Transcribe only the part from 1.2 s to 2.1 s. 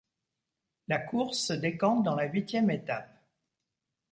se décante